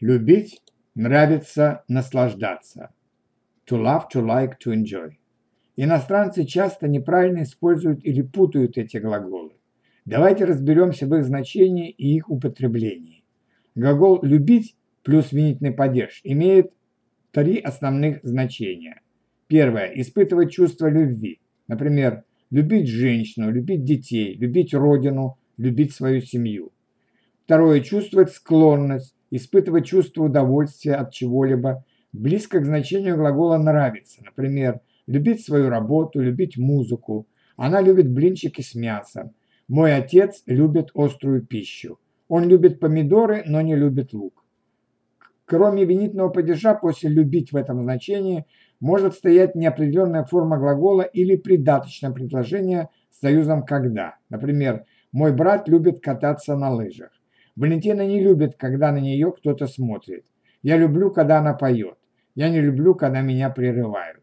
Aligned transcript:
Любить, 0.00 0.62
нравится, 0.94 1.82
наслаждаться. 1.88 2.90
To 3.66 3.82
love, 3.82 4.04
to 4.12 4.22
like, 4.22 4.54
to 4.62 4.74
enjoy. 4.74 5.12
Иностранцы 5.76 6.44
часто 6.44 6.86
неправильно 6.86 7.42
используют 7.44 8.04
или 8.04 8.20
путают 8.20 8.76
эти 8.76 8.98
глаголы. 8.98 9.52
Давайте 10.04 10.44
разберемся 10.44 11.06
в 11.06 11.14
их 11.14 11.24
значении 11.24 11.90
и 11.90 12.14
их 12.14 12.30
употреблении. 12.30 13.24
Глагол 13.74 14.22
«любить» 14.22 14.76
плюс 15.02 15.32
винительный 15.32 15.72
падеж 15.72 16.20
имеет 16.24 16.72
три 17.30 17.58
основных 17.58 18.20
значения. 18.22 19.00
Первое– 19.46 19.86
испытывать 19.94 20.52
чувство 20.52 20.88
любви. 20.88 21.40
Например, 21.68 22.24
любить 22.50 22.88
женщину, 22.88 23.50
любить 23.50 23.84
детей, 23.84 24.34
любить 24.36 24.74
родину, 24.74 25.38
любить 25.56 25.94
свою 25.94 26.20
семью. 26.20 26.72
Второе– 27.44 27.80
чувствовать 27.82 28.30
склонность, 28.30 29.15
испытывать 29.36 29.86
чувство 29.86 30.24
удовольствия 30.24 30.94
от 30.94 31.12
чего-либо, 31.12 31.84
близко 32.12 32.60
к 32.60 32.64
значению 32.64 33.16
глагола 33.16 33.58
«нравится». 33.58 34.22
Например, 34.24 34.80
любить 35.06 35.44
свою 35.44 35.68
работу, 35.68 36.20
любить 36.20 36.56
музыку. 36.56 37.26
Она 37.56 37.80
любит 37.80 38.10
блинчики 38.10 38.62
с 38.62 38.74
мясом. 38.74 39.32
Мой 39.68 39.94
отец 39.94 40.42
любит 40.46 40.90
острую 40.94 41.44
пищу. 41.44 41.98
Он 42.28 42.44
любит 42.48 42.80
помидоры, 42.80 43.42
но 43.46 43.60
не 43.60 43.76
любит 43.76 44.12
лук. 44.12 44.44
Кроме 45.44 45.84
винительного 45.84 46.28
падежа, 46.28 46.74
после 46.74 47.08
«любить» 47.08 47.52
в 47.52 47.56
этом 47.56 47.82
значении 47.82 48.46
может 48.80 49.14
стоять 49.14 49.54
неопределенная 49.54 50.24
форма 50.24 50.58
глагола 50.58 51.02
или 51.02 51.36
придаточное 51.36 52.10
предложение 52.10 52.88
с 53.10 53.20
союзом 53.20 53.64
«когда». 53.64 54.16
Например, 54.28 54.84
«Мой 55.12 55.32
брат 55.32 55.68
любит 55.68 56.00
кататься 56.00 56.56
на 56.56 56.70
лыжах». 56.70 57.10
Валентина 57.56 58.06
не 58.06 58.20
любит, 58.20 58.56
когда 58.56 58.92
на 58.92 58.98
нее 58.98 59.32
кто-то 59.32 59.66
смотрит. 59.66 60.26
Я 60.62 60.76
люблю, 60.76 61.10
когда 61.10 61.38
она 61.38 61.54
поет. 61.54 61.96
Я 62.34 62.50
не 62.50 62.60
люблю, 62.60 62.94
когда 62.94 63.22
меня 63.22 63.48
прерывают. 63.48 64.22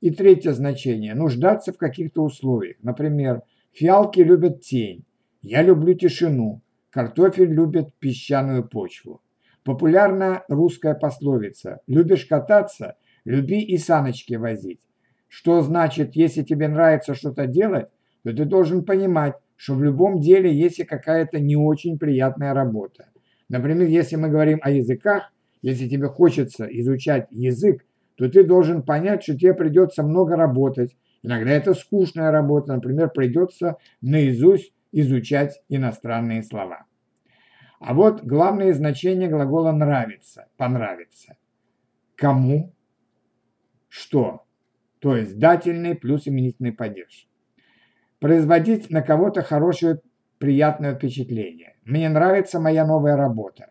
И 0.00 0.10
третье 0.10 0.52
значение– 0.52 1.14
нуждаться 1.14 1.72
в 1.72 1.78
каких-то 1.78 2.22
условиях. 2.22 2.76
Например, 2.82 3.42
фиалки 3.72 4.20
любят 4.20 4.62
тень. 4.62 5.04
Я 5.42 5.62
люблю 5.62 5.94
тишину. 5.94 6.62
Картофель 6.90 7.52
любит 7.52 7.92
песчаную 7.98 8.66
почву. 8.66 9.20
Популярна 9.62 10.44
русская 10.48 10.94
пословица 10.94 11.80
«любишь 11.86 12.26
кататься, 12.26 12.96
люби 13.24 13.60
и 13.62 13.78
саночки 13.78 14.34
возить». 14.34 14.80
Что 15.28 15.62
значит, 15.62 16.14
если 16.14 16.42
тебе 16.42 16.68
нравится 16.68 17.14
что-то 17.14 17.46
делать, 17.46 17.88
то 18.22 18.32
ты 18.32 18.44
должен 18.44 18.84
понимать, 18.84 19.34
что 19.64 19.76
в 19.76 19.82
любом 19.82 20.20
деле 20.20 20.54
есть 20.54 20.84
какая-то 20.84 21.40
не 21.40 21.56
очень 21.56 21.98
приятная 21.98 22.52
работа. 22.52 23.08
Например, 23.48 23.88
если 23.88 24.16
мы 24.16 24.28
говорим 24.28 24.60
о 24.60 24.70
языках, 24.70 25.32
если 25.62 25.88
тебе 25.88 26.08
хочется 26.08 26.66
изучать 26.66 27.28
язык, 27.30 27.82
то 28.16 28.28
ты 28.28 28.44
должен 28.44 28.82
понять, 28.82 29.22
что 29.22 29.38
тебе 29.38 29.54
придется 29.54 30.02
много 30.02 30.36
работать. 30.36 30.94
Иногда 31.22 31.50
это 31.52 31.72
скучная 31.72 32.30
работа, 32.30 32.74
например, 32.74 33.08
придется 33.08 33.78
наизусть 34.02 34.74
изучать 34.92 35.62
иностранные 35.70 36.42
слова. 36.42 36.84
А 37.80 37.94
вот 37.94 38.22
главное 38.22 38.74
значение 38.74 39.30
глагола 39.30 39.72
«нравится», 39.72 40.48
«понравится». 40.58 41.38
Кому? 42.16 42.74
Что? 43.88 44.44
То 44.98 45.16
есть 45.16 45.38
дательный 45.38 45.94
плюс 45.94 46.28
именительный 46.28 46.72
падеж. 46.72 47.26
Производить 48.24 48.88
на 48.88 49.02
кого-то 49.02 49.42
хорошее, 49.42 50.00
приятное 50.38 50.94
впечатление. 50.94 51.74
Мне 51.84 52.08
нравится 52.08 52.58
моя 52.58 52.86
новая 52.86 53.16
работа. 53.16 53.70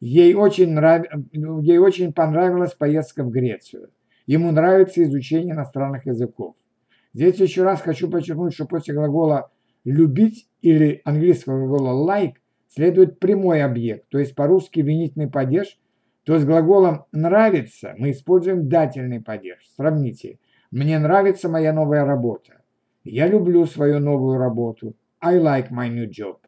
Ей 0.00 0.32
очень, 0.32 0.72
нрав... 0.72 1.04
Ей 1.32 1.76
очень 1.76 2.14
понравилась 2.14 2.72
поездка 2.72 3.22
в 3.22 3.30
Грецию. 3.30 3.90
Ему 4.24 4.52
нравится 4.52 5.02
изучение 5.02 5.52
иностранных 5.52 6.06
языков. 6.06 6.54
Здесь 7.12 7.40
еще 7.40 7.62
раз 7.62 7.82
хочу 7.82 8.08
подчеркнуть, 8.08 8.54
что 8.54 8.64
после 8.64 8.94
глагола 8.94 9.50
«любить» 9.84 10.48
или 10.62 11.02
английского 11.04 11.66
глагола 11.66 12.10
«like» 12.10 12.36
следует 12.68 13.18
прямой 13.18 13.62
объект, 13.62 14.08
то 14.08 14.18
есть 14.18 14.34
по-русски 14.34 14.80
винительный 14.80 15.28
падеж, 15.28 15.78
то 16.24 16.38
с 16.38 16.44
глаголом 16.46 17.04
«нравится» 17.12 17.92
мы 17.98 18.12
используем 18.12 18.70
дательный 18.70 19.20
падеж. 19.20 19.58
Сравните. 19.76 20.38
«Мне 20.70 20.98
нравится 20.98 21.50
моя 21.50 21.74
новая 21.74 22.06
работа». 22.06 22.61
«Я 23.04 23.26
люблю 23.26 23.66
свою 23.66 23.98
новую 24.00 24.38
работу». 24.38 24.94
I 25.20 25.38
like 25.38 25.70
my 25.70 25.88
new 25.88 26.08
job. 26.08 26.38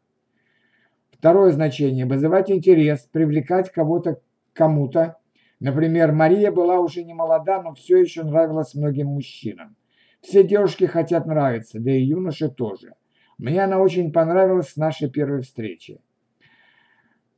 Второе 1.11 1.51
значение– 1.51 2.05
вызывать 2.07 2.51
интерес, 2.51 3.07
привлекать 3.11 3.71
кого-то 3.71 4.19
кому-то. 4.53 5.17
Например, 5.59 6.11
Мария 6.11 6.51
была 6.51 6.79
уже 6.79 7.03
не 7.03 7.13
молода, 7.13 7.61
но 7.61 7.73
все 7.73 7.97
еще 7.97 8.23
нравилась 8.23 8.75
многим 8.75 9.07
мужчинам. 9.07 9.75
Все 10.21 10.43
девушки 10.43 10.85
хотят 10.85 11.25
нравиться, 11.25 11.79
да 11.79 11.91
и 11.91 12.03
юноши 12.03 12.49
тоже. 12.49 12.93
Мне 13.37 13.63
она 13.63 13.79
очень 13.79 14.11
понравилась 14.11 14.69
с 14.69 14.75
нашей 14.77 15.09
первой 15.09 15.41
встречи. 15.41 15.99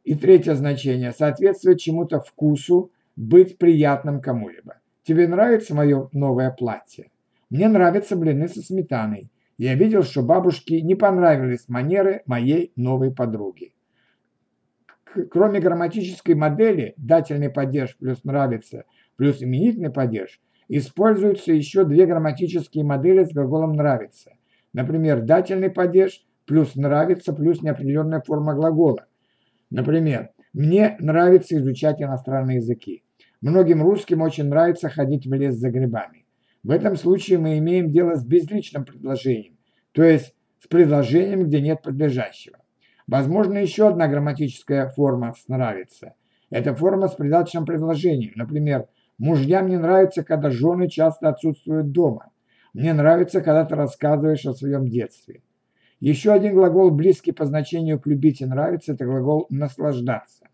И 0.04 0.16
третье 0.16 0.56
значение– 0.56 1.12
соответствовать 1.18 1.82
чему-то 1.82 2.20
вкусу, 2.20 2.92
быть 3.16 3.58
приятным 3.58 4.22
кому-либо. 4.22 4.80
Тебе 5.04 5.28
нравится 5.28 5.76
мое 5.76 6.10
новое 6.14 6.52
платье? 6.52 7.10
Мне 7.50 7.68
нравятся 7.68 8.16
блины 8.16 8.48
со 8.48 8.62
сметаной. 8.62 9.30
Я 9.58 9.76
видел, 9.76 10.04
что 10.04 10.22
бабушке 10.22 10.82
не 10.82 10.96
понравились 10.96 11.68
манеры 11.68 12.22
моей 12.26 12.72
новой 12.76 13.12
подруги. 13.12 13.74
Кроме 15.32 15.60
грамматической 15.60 16.36
модели 16.36 16.94
«дательный 16.98 17.50
падеж 17.50 17.98
плюс 17.98 18.24
нравится» 18.24 18.84
плюс 19.16 19.42
именительный 19.42 19.90
падеж, 19.90 20.40
используются 20.68 21.52
еще 21.52 21.86
две 21.86 22.06
грамматические 22.06 22.84
модели 22.84 23.24
с 23.24 23.34
глаголом 23.34 23.74
«нравится». 23.74 24.34
Например, 24.74 25.22
дательный 25.22 25.72
падеж 25.72 26.24
плюс 26.46 26.76
нравится 26.76 27.34
плюс 27.34 27.64
неопределенная 27.64 28.22
форма 28.22 28.54
глагола– 28.54 29.08
Например, 29.70 30.30
мне 30.54 30.96
нравится 31.00 31.58
изучать 31.58 32.02
иностранные 32.02 32.58
языки. 32.58 33.04
Многим 33.42 33.84
русским 33.84 34.22
очень 34.22 34.46
нравится 34.46 34.90
ходить 34.90 35.28
в 35.28 35.34
лес 35.34 35.56
за 35.56 35.70
грибами. 35.70 36.26
В 36.68 36.72
этом 36.72 36.98
случае 36.98 37.38
мы 37.38 37.60
имеем 37.60 37.92
дело 37.92 38.16
с 38.16 38.26
безличным 38.26 38.84
предложением, 38.84 39.58
то 39.94 40.04
есть 40.04 40.36
с 40.62 40.68
предложением, 40.68 41.46
где 41.46 41.62
нет 41.62 41.82
подлежащего. 41.82 42.58
Возможно, 43.08 43.58
еще 43.58 43.88
одна 43.88 44.10
грамматическая 44.10 44.90
форма 44.90 45.34
«нравится». 45.48 46.16
Это 46.50 46.76
форма 46.76 47.08
с 47.08 47.14
придаточным 47.16 47.66
предложением. 47.66 48.34
Например, 48.36 48.88
мужьям 49.18 49.68
не 49.68 49.78
нравится, 49.78 50.26
когда 50.26 50.50
жены 50.50 50.90
часто 50.90 51.30
отсутствуют 51.30 51.94
дома. 51.94 52.32
Мне 52.74 52.92
нравится, 52.92 53.40
когда 53.40 53.64
ты 53.64 53.76
рассказываешь 53.76 54.46
о 54.46 54.54
своем 54.54 54.90
детстве. 54.90 55.44
Еще 56.02 56.34
один 56.34 56.54
глагол, 56.54 56.92
близкий 56.92 57.32
по 57.32 57.46
значению 57.46 57.98
к 57.98 58.08
«любить» 58.08 58.42
и 58.42 58.46
«нравиться»– 58.46 58.92
это 58.94 59.06
глагол 59.06 59.48
«наслаждаться». 59.50 60.50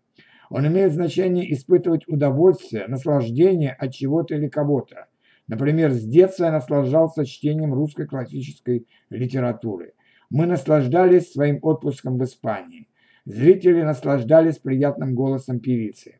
Он 0.48 0.64
имеет 0.64 0.92
значение 0.92 1.52
испытывать 1.52 2.06
удовольствие, 2.06 2.86
наслаждение 2.86 3.72
от 3.72 3.92
чего-то 3.92 4.36
или 4.36 4.46
кого-то. 4.46 5.08
Например, 5.46 5.92
с 5.92 6.02
детства 6.02 6.46
я 6.46 6.52
наслаждался 6.52 7.26
чтением 7.26 7.74
русской 7.74 8.06
классической 8.06 8.86
литературы. 9.10 9.92
Мы 10.30 10.46
наслаждались 10.46 11.32
своим 11.32 11.58
отпуском 11.62 12.18
в 12.18 12.24
Испании. 12.24 12.88
Зрители 13.26 13.82
наслаждались 13.82 14.58
приятным 14.58 15.14
голосом 15.14 15.60
певицы. 15.60 16.18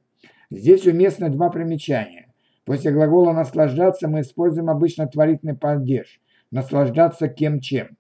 Здесь 0.51 0.87
уместны 0.87 1.31
два 1.31 1.51
примечания. 1.51 2.33
После 2.65 2.93
глагола 2.93 3.33
«наслаждаться» 3.33 4.09
мы 4.09 4.21
используем 4.21 4.71
обычно 4.71 5.07
творительный 5.07 5.57
падеж 5.57 6.21
«наслаждаться 6.51 7.29
кем-чем». 7.29 7.97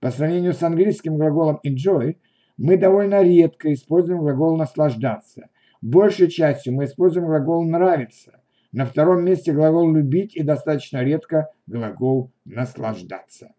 По 0.00 0.10
сравнению 0.10 0.52
с 0.52 0.62
английским 0.62 1.16
глаголом 1.16 1.60
enjoy, 1.66 2.16
мы 2.56 2.76
довольно 2.76 3.22
редко 3.22 3.72
используем 3.72 4.20
глагол 4.20 4.56
наслаждаться. 4.56 5.48
Большей 5.80 6.28
частью 6.28 6.74
мы 6.74 6.84
используем 6.84 7.26
глагол 7.26 7.64
нравиться. 7.64 8.40
На 8.76 8.86
втором 8.86 9.24
месте 9.24 9.52
глагол 9.52 9.94
любить 9.94 10.34
и 10.34 10.42
достаточно 10.42 11.04
редко 11.04 11.48
глагол 11.68 12.32
наслаждаться. 12.44 13.54